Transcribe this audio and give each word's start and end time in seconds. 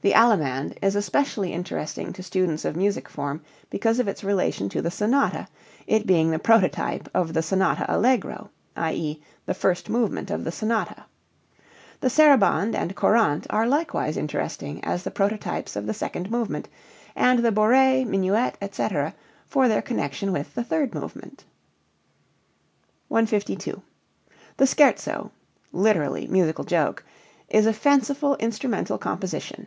The 0.00 0.12
allemande 0.14 0.78
is 0.80 0.94
especially 0.94 1.52
interesting 1.52 2.12
to 2.12 2.22
students 2.22 2.64
of 2.64 2.76
music 2.76 3.08
form 3.08 3.42
because 3.68 3.98
of 3.98 4.06
its 4.06 4.22
relation 4.22 4.68
to 4.68 4.80
the 4.80 4.92
sonata, 4.92 5.48
it 5.88 6.06
being 6.06 6.30
the 6.30 6.38
prototype 6.38 7.08
of 7.12 7.32
the 7.34 7.42
sonata 7.42 7.84
allegro 7.92 8.50
(i.e., 8.76 9.20
the 9.44 9.54
first 9.54 9.90
movement 9.90 10.30
of 10.30 10.44
the 10.44 10.52
sonata). 10.52 11.06
The 11.98 12.06
sarabande 12.10 12.76
and 12.76 12.94
courante 12.94 13.48
are 13.50 13.66
likewise 13.66 14.16
interesting 14.16 14.84
as 14.84 15.02
the 15.02 15.10
prototypes 15.10 15.74
of 15.74 15.86
the 15.86 15.92
second 15.94 16.30
movement, 16.30 16.68
and 17.16 17.40
the 17.40 17.50
bourée, 17.50 18.06
minuet, 18.06 18.56
etc., 18.62 19.16
for 19.46 19.66
their 19.66 19.82
connection 19.82 20.30
with 20.30 20.54
the 20.54 20.62
third 20.62 20.94
movement. 20.94 21.42
152. 23.08 23.82
The 24.58 24.64
scherzo 24.64 25.32
(lit. 25.72 26.30
musical 26.30 26.62
joke) 26.64 27.04
is 27.48 27.66
a 27.66 27.72
fanciful 27.72 28.36
instrumental 28.36 28.96
composition. 28.96 29.66